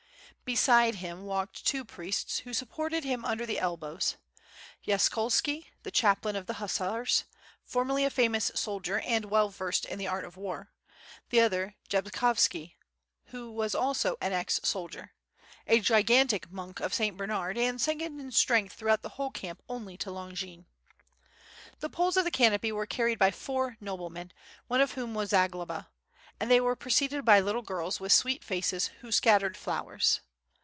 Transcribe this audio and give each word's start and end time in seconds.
Beside 0.43 0.95
him 0.95 1.23
walked 1.23 1.65
two 1.65 1.85
priests 1.85 2.39
who 2.39 2.53
sup 2.53 2.67
ported 2.71 3.05
him 3.05 3.23
under 3.23 3.45
the 3.45 3.55
elbow^s— 3.55 4.17
Yaskolski 4.85 5.67
the 5.83 5.91
chaplain 5.91 6.35
of 6.35 6.45
the 6.45 6.55
hussarg, 6.55 7.23
formerly 7.63 8.03
a 8.03 8.09
famous 8.09 8.51
soldier 8.53 8.99
and 8.99 9.25
well 9.31 9.47
versed 9.47 9.85
in 9.85 9.97
the 9.97 10.09
art 10.09 10.25
of 10.25 10.35
war, 10.35 10.73
the 11.29 11.39
other 11.39 11.75
Jabkovski 11.89 12.73
was 13.31 13.73
also 13.73 14.17
an 14.19 14.33
ex 14.33 14.59
soldier, 14.61 15.13
a 15.67 15.79
gigantic 15.79 16.51
monk 16.51 16.81
of 16.81 16.93
St. 16.93 17.15
Bernard 17.15 17.57
and 17.57 17.79
second 17.79 18.19
in 18.19 18.31
strength 18.33 18.73
throughout 18.73 19.03
the 19.03 19.09
whole 19.15 19.31
camp 19.31 19.61
only 19.69 19.95
to 19.95 20.11
Longin. 20.11 20.65
The 21.79 21.89
poles 21.89 22.17
of 22.17 22.25
the 22.25 22.29
canopy 22.31 22.73
was 22.73 22.87
carried 22.89 23.19
by 23.19 23.31
four 23.31 23.77
noblemen, 23.79 24.33
one 24.67 24.81
of 24.81 24.93
whom 24.95 25.13
was 25.13 25.29
Zagloba, 25.29 25.87
and 26.41 26.51
they 26.51 26.59
were 26.59 26.75
preceeded 26.75 27.23
by 27.23 27.39
little 27.39 27.61
girls 27.61 28.01
with 28.01 28.11
sweet 28.11 28.43
faces 28.43 28.87
who 28.99 29.13
scattered 29.13 29.55
flowers. 29.55 30.19